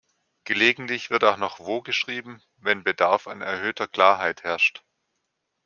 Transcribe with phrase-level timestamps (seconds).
[0.45, 4.81] Gelegentlich wird auch noch „wo“ geschrieben, wenn Bedarf an erhöhter Klarheit herrscht.